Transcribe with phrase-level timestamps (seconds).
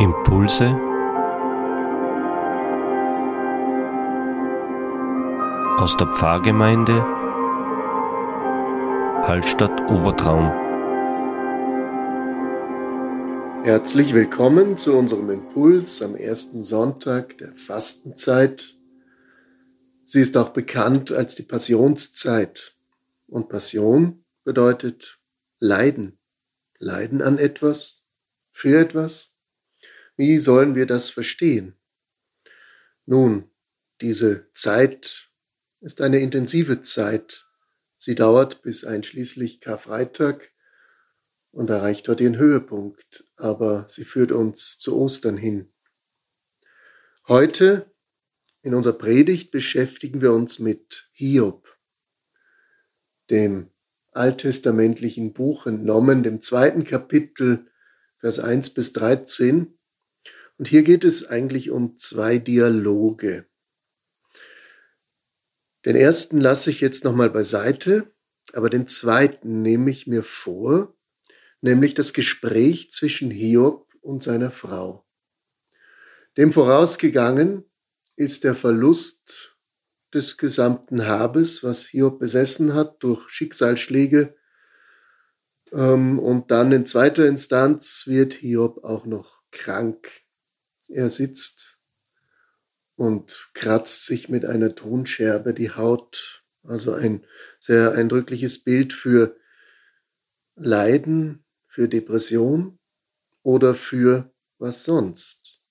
[0.00, 0.66] Impulse
[5.76, 7.02] aus der Pfarrgemeinde
[9.26, 10.52] Hallstatt Obertraum.
[13.64, 18.76] Herzlich willkommen zu unserem Impuls am ersten Sonntag der Fastenzeit.
[20.04, 22.76] Sie ist auch bekannt als die Passionszeit.
[23.26, 25.18] Und Passion bedeutet
[25.58, 26.20] Leiden.
[26.78, 28.04] Leiden an etwas,
[28.52, 29.37] für etwas.
[30.18, 31.76] Wie sollen wir das verstehen?
[33.06, 33.48] Nun,
[34.00, 35.30] diese Zeit
[35.80, 37.46] ist eine intensive Zeit.
[37.96, 40.50] Sie dauert bis einschließlich Karfreitag
[41.52, 45.72] und erreicht dort ihren Höhepunkt, aber sie führt uns zu Ostern hin.
[47.28, 47.94] Heute
[48.62, 51.78] in unserer Predigt beschäftigen wir uns mit Hiob,
[53.30, 53.70] dem
[54.10, 57.70] alttestamentlichen Buch entnommen, dem zweiten Kapitel,
[58.18, 59.77] Vers 1 bis 13.
[60.58, 63.46] Und hier geht es eigentlich um zwei Dialoge.
[65.84, 68.12] Den ersten lasse ich jetzt nochmal beiseite,
[68.52, 70.96] aber den zweiten nehme ich mir vor,
[71.60, 75.06] nämlich das Gespräch zwischen Hiob und seiner Frau.
[76.36, 77.64] Dem vorausgegangen
[78.16, 79.56] ist der Verlust
[80.12, 84.34] des gesamten Habes, was Hiob besessen hat durch Schicksalsschläge.
[85.72, 90.27] Ähm, und dann in zweiter Instanz wird Hiob auch noch krank.
[90.88, 91.78] Er sitzt
[92.96, 96.44] und kratzt sich mit einer Tonscherbe die Haut.
[96.62, 97.24] Also ein
[97.58, 99.36] sehr eindrückliches Bild für
[100.56, 102.78] Leiden, für Depression
[103.42, 105.62] oder für was sonst.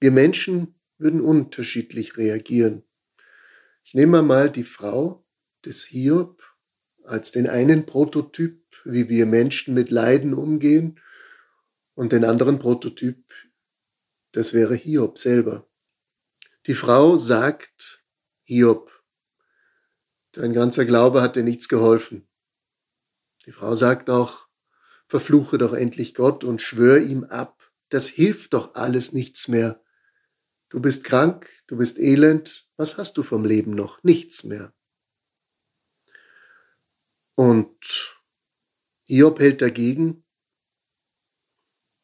[0.00, 2.84] Wir Menschen würden unterschiedlich reagieren.
[3.82, 5.26] Ich nehme mal die Frau
[5.64, 6.42] des Hiob
[7.04, 11.00] als den einen Prototyp, wie wir Menschen mit Leiden umgehen,
[11.94, 13.23] und den anderen Prototyp,
[14.34, 15.68] das wäre Hiob selber.
[16.66, 18.04] Die Frau sagt,
[18.42, 18.90] Hiob,
[20.32, 22.26] dein ganzer Glaube hat dir nichts geholfen.
[23.46, 24.48] Die Frau sagt auch,
[25.06, 29.80] verfluche doch endlich Gott und schwör ihm ab, das hilft doch alles nichts mehr.
[30.68, 34.02] Du bist krank, du bist elend, was hast du vom Leben noch?
[34.02, 34.74] Nichts mehr.
[37.36, 38.18] Und
[39.04, 40.24] Hiob hält dagegen,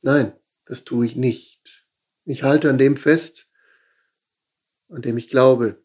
[0.03, 1.80] nein, das tue ich nicht.
[2.31, 3.53] Ich halte an dem fest,
[4.89, 5.85] an dem ich glaube.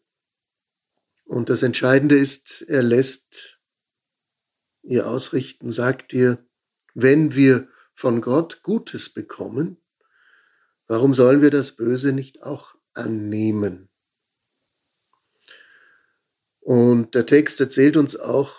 [1.24, 3.60] Und das Entscheidende ist, er lässt
[4.84, 6.46] ihr ausrichten, sagt ihr,
[6.94, 9.82] wenn wir von Gott Gutes bekommen,
[10.86, 13.88] warum sollen wir das Böse nicht auch annehmen?
[16.60, 18.54] Und der Text erzählt uns auch,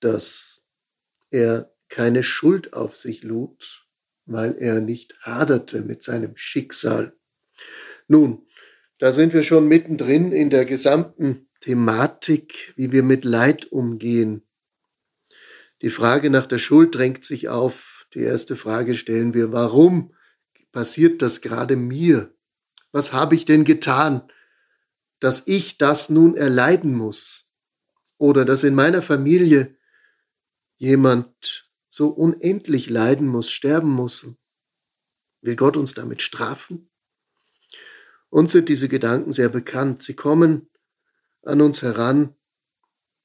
[0.00, 0.66] dass
[1.28, 3.86] er keine Schuld auf sich lud,
[4.24, 7.17] weil er nicht haderte mit seinem Schicksal.
[8.08, 8.46] Nun,
[8.98, 14.42] da sind wir schon mittendrin in der gesamten Thematik, wie wir mit Leid umgehen.
[15.82, 18.06] Die Frage nach der Schuld drängt sich auf.
[18.14, 20.14] Die erste Frage stellen wir, warum
[20.72, 22.34] passiert das gerade mir?
[22.90, 24.22] Was habe ich denn getan,
[25.20, 27.50] dass ich das nun erleiden muss?
[28.16, 29.76] Oder dass in meiner Familie
[30.76, 34.26] jemand so unendlich leiden muss, sterben muss?
[35.42, 36.90] Will Gott uns damit strafen?
[38.30, 40.02] Uns sind diese Gedanken sehr bekannt.
[40.02, 40.68] Sie kommen
[41.42, 42.34] an uns heran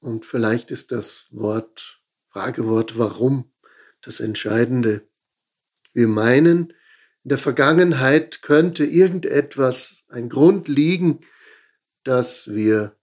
[0.00, 3.52] und vielleicht ist das Wort, Fragewort warum
[4.00, 5.08] das Entscheidende.
[5.92, 6.72] Wir meinen,
[7.22, 11.20] in der Vergangenheit könnte irgendetwas, ein Grund liegen,
[12.02, 12.96] dass wir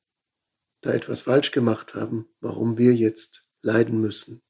[0.82, 4.42] da etwas falsch gemacht haben, warum wir jetzt leiden müssen.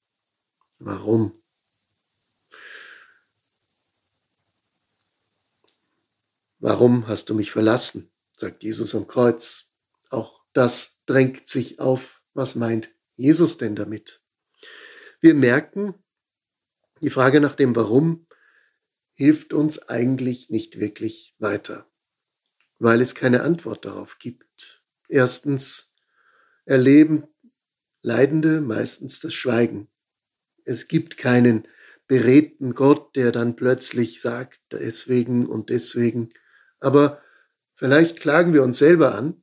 [0.79, 1.41] Warum?
[6.61, 8.11] Warum hast du mich verlassen?
[8.38, 9.73] sagt Jesus am Kreuz.
[10.11, 12.22] Auch das drängt sich auf.
[12.35, 14.22] Was meint Jesus denn damit?
[15.21, 15.95] Wir merken,
[17.01, 18.27] die Frage nach dem Warum
[19.15, 21.91] hilft uns eigentlich nicht wirklich weiter,
[22.77, 24.83] weil es keine Antwort darauf gibt.
[25.09, 25.95] Erstens
[26.65, 27.27] erleben
[28.03, 29.88] Leidende meistens das Schweigen.
[30.63, 31.68] Es gibt keinen
[32.07, 36.30] beredten Gott, der dann plötzlich sagt, deswegen und deswegen,
[36.81, 37.22] aber
[37.75, 39.42] vielleicht klagen wir uns selber an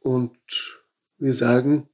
[0.00, 0.36] und
[1.18, 1.88] wir sagen,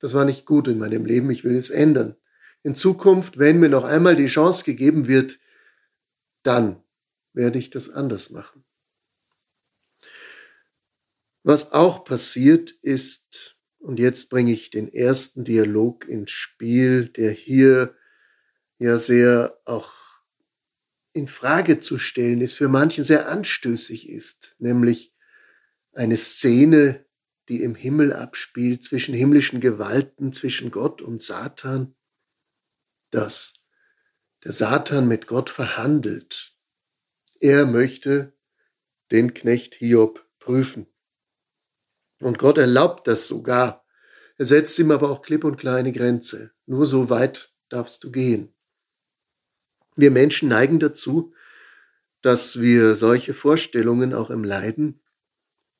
[0.00, 2.16] das war nicht gut in meinem Leben, ich will es ändern.
[2.62, 5.38] In Zukunft, wenn mir noch einmal die Chance gegeben wird,
[6.42, 6.82] dann
[7.32, 8.64] werde ich das anders machen.
[11.42, 17.94] Was auch passiert ist, und jetzt bringe ich den ersten Dialog ins Spiel, der hier
[18.78, 19.99] ja sehr auch
[21.12, 25.14] in Frage zu stellen ist, für manchen sehr anstößig ist, nämlich
[25.92, 27.04] eine Szene,
[27.48, 31.96] die im Himmel abspielt, zwischen himmlischen Gewalten, zwischen Gott und Satan,
[33.10, 33.64] dass
[34.44, 36.54] der Satan mit Gott verhandelt.
[37.40, 38.32] Er möchte
[39.10, 40.86] den Knecht Hiob prüfen.
[42.20, 43.84] Und Gott erlaubt das sogar.
[44.38, 46.52] Er setzt ihm aber auch klipp und kleine Grenze.
[46.66, 48.54] Nur so weit darfst du gehen.
[49.96, 51.34] Wir Menschen neigen dazu,
[52.22, 55.02] dass wir solche Vorstellungen auch im Leiden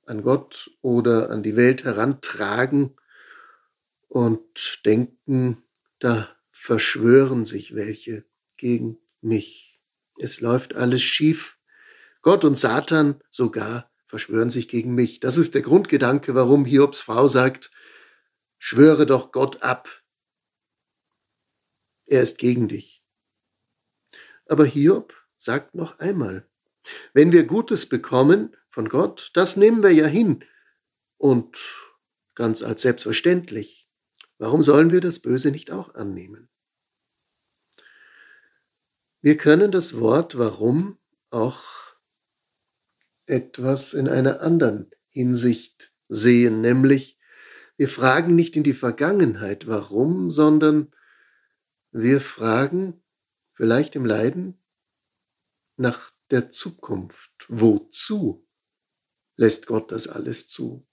[0.06, 2.96] an Gott oder an die Welt herantragen
[4.08, 5.62] und denken,
[5.98, 8.24] da verschwören sich welche
[8.56, 9.80] gegen mich.
[10.18, 11.58] Es läuft alles schief.
[12.22, 15.20] Gott und Satan sogar verschwören sich gegen mich.
[15.20, 17.70] Das ist der Grundgedanke, warum Hiobs Frau sagt,
[18.58, 20.02] schwöre doch Gott ab.
[22.06, 22.99] Er ist gegen dich.
[24.50, 26.44] Aber Hiob sagt noch einmal,
[27.14, 30.44] wenn wir Gutes bekommen von Gott, das nehmen wir ja hin
[31.18, 31.56] und
[32.34, 33.88] ganz als selbstverständlich.
[34.38, 36.48] Warum sollen wir das Böse nicht auch annehmen?
[39.20, 40.98] Wir können das Wort warum
[41.30, 41.62] auch
[43.26, 47.20] etwas in einer anderen Hinsicht sehen, nämlich
[47.76, 50.92] wir fragen nicht in die Vergangenheit warum, sondern
[51.92, 53.00] wir fragen
[53.60, 54.58] vielleicht im Leiden
[55.76, 57.44] nach der Zukunft.
[57.48, 58.48] Wozu
[59.36, 60.88] lässt Gott das alles zu?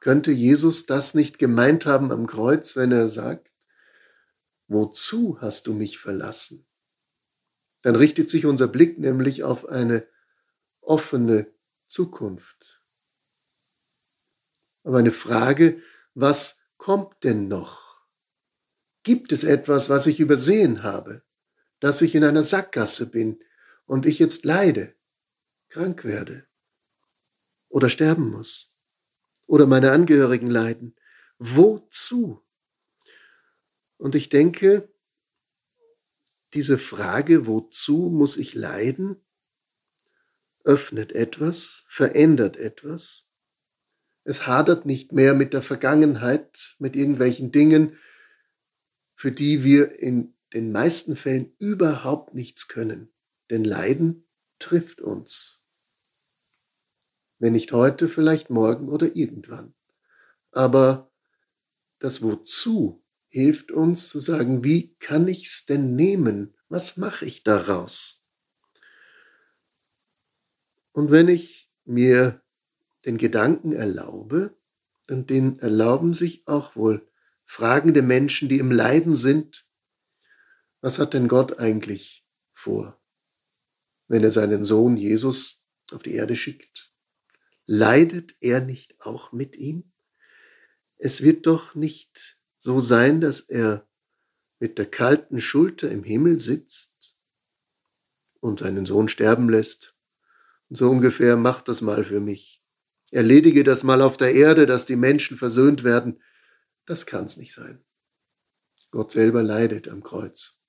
[0.00, 3.50] Könnte Jesus das nicht gemeint haben am Kreuz, wenn er sagt,
[4.68, 6.66] wozu hast du mich verlassen?
[7.80, 10.06] Dann richtet sich unser Blick nämlich auf eine
[10.82, 11.50] offene
[11.86, 12.82] Zukunft.
[14.82, 15.80] Aber eine Frage,
[16.12, 18.04] was kommt denn noch?
[19.04, 21.23] Gibt es etwas, was ich übersehen habe,
[21.84, 23.44] dass ich in einer Sackgasse bin
[23.84, 24.94] und ich jetzt leide,
[25.68, 26.46] krank werde
[27.68, 28.74] oder sterben muss
[29.46, 30.96] oder meine Angehörigen leiden?
[31.36, 32.40] Wozu?
[33.98, 34.88] Und ich denke,
[36.54, 39.22] diese Frage, wozu muss ich leiden,
[40.64, 43.30] öffnet etwas, verändert etwas.
[44.22, 47.98] Es hadert nicht mehr mit der Vergangenheit, mit irgendwelchen Dingen,
[49.14, 53.12] für die wir in den meisten Fällen überhaupt nichts können.
[53.50, 54.26] Denn Leiden
[54.58, 55.62] trifft uns.
[57.38, 59.74] Wenn nicht heute, vielleicht morgen oder irgendwann.
[60.52, 61.10] Aber
[61.98, 66.56] das Wozu hilft uns zu sagen, wie kann ich's denn nehmen?
[66.68, 68.22] Was mache ich daraus?
[70.92, 72.42] Und wenn ich mir
[73.04, 74.56] den Gedanken erlaube,
[75.06, 77.06] dann den erlauben sich auch wohl
[77.44, 79.63] fragende Menschen, die im Leiden sind,
[80.84, 83.02] was hat denn Gott eigentlich vor,
[84.06, 86.92] wenn er seinen Sohn Jesus auf die Erde schickt?
[87.64, 89.94] Leidet er nicht auch mit ihm?
[90.98, 93.88] Es wird doch nicht so sein, dass er
[94.58, 97.16] mit der kalten Schulter im Himmel sitzt
[98.40, 99.96] und seinen Sohn sterben lässt.
[100.68, 102.62] Und so ungefähr macht das mal für mich.
[103.10, 106.22] Erledige das mal auf der Erde, dass die Menschen versöhnt werden.
[106.84, 107.82] Das kann's nicht sein.
[108.90, 110.60] Gott selber leidet am Kreuz.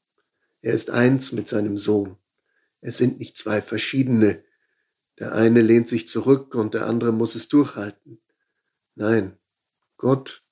[0.66, 2.18] Er ist eins mit seinem Sohn.
[2.82, 4.44] Es sind nicht zwei verschiedene.
[5.20, 8.20] Der eine lehnt sich zurück und der andere muss es durchhalten.
[8.96, 9.38] Nein,
[9.98, 10.44] Gott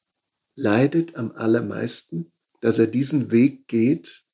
[0.53, 4.27] leidet am allermeisten, dass er diesen Weg geht,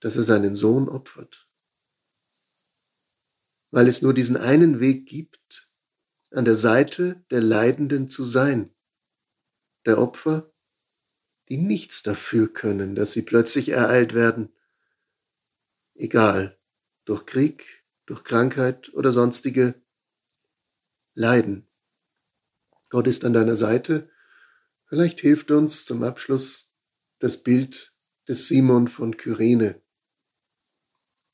[0.00, 1.46] dass er seinen Sohn opfert.
[3.70, 5.70] Weil es nur diesen einen Weg gibt,
[6.30, 8.74] an der Seite der Leidenden zu sein,
[9.84, 10.49] der Opfer,
[11.50, 14.50] die nichts dafür können, dass sie plötzlich ereilt werden,
[15.94, 16.58] egal,
[17.04, 19.74] durch Krieg, durch Krankheit oder sonstige
[21.14, 21.66] Leiden.
[22.88, 24.08] Gott ist an deiner Seite
[24.90, 26.74] Vielleicht hilft uns zum Abschluss
[27.20, 27.94] das Bild
[28.26, 29.80] des Simon von Kyrene,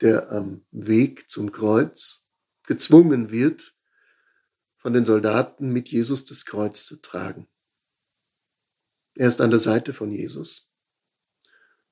[0.03, 2.29] der am Weg zum Kreuz
[2.65, 3.75] gezwungen wird,
[4.77, 7.49] von den Soldaten mit Jesus das Kreuz zu tragen.
[9.17, 10.71] Er ist an der Seite von Jesus.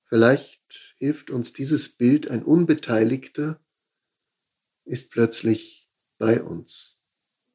[0.05, 3.65] Vielleicht hilft uns dieses Bild, ein Unbeteiligter
[4.85, 7.01] ist plötzlich bei uns.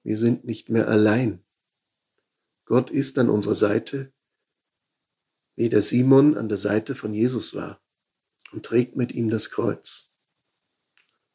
[0.02, 1.46] Wir sind nicht mehr allein.
[2.66, 4.12] Gott ist an unserer Seite,
[5.56, 7.80] wie der Simon an der Seite von Jesus war
[8.52, 10.10] und trägt mit ihm das Kreuz.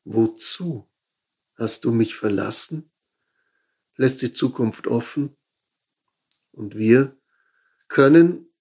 [0.03, 0.91] Wozu
[1.55, 2.91] hast du mich verlassen?
[3.95, 5.37] Lässt die Zukunft offen
[6.51, 7.17] und wir
[7.95, 8.53] können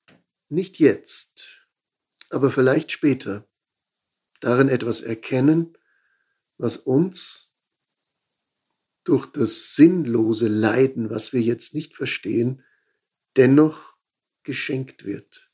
[0.47, 1.67] nicht jetzt,
[2.29, 3.49] aber vielleicht später
[4.41, 5.75] darin etwas erkennen,
[6.59, 7.51] was uns
[9.03, 12.63] durch das sinnlose Leiden, was wir jetzt nicht verstehen,
[13.35, 13.97] dennoch
[14.43, 15.51] geschenkt wird.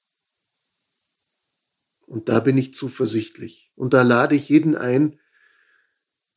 [2.05, 3.71] Und da bin ich zuversichtlich.
[3.75, 5.21] Und da lade ich jeden ein,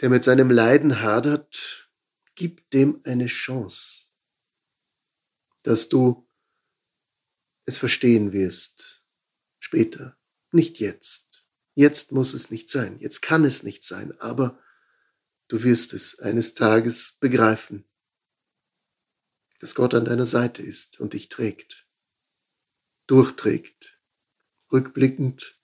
[0.01, 1.91] der mit seinem Leiden hadert,
[2.37, 4.13] gib dem eine Chance,
[5.65, 6.29] dass du
[7.65, 9.05] es verstehen wirst.
[9.59, 10.17] Später,
[10.51, 11.47] nicht jetzt.
[11.75, 14.59] Jetzt muss es nicht sein, jetzt kann es nicht sein, aber
[15.49, 17.89] du wirst es eines Tages begreifen,
[19.61, 21.87] dass Gott an deiner Seite ist und dich trägt,
[23.07, 23.99] durchträgt,
[24.71, 25.59] rückblickend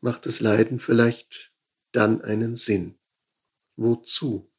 [0.00, 1.52] macht das Leiden vielleicht
[1.92, 2.98] dann einen Sinn.
[3.76, 4.52] Wozu?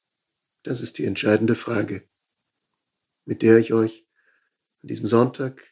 [0.64, 2.08] Das ist die entscheidende Frage,
[3.26, 4.08] mit der ich euch
[4.84, 5.64] an diesem Sonntag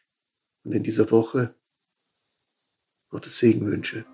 [0.63, 1.53] und in dieser Woche
[3.09, 4.05] Gottes Segen wünsche.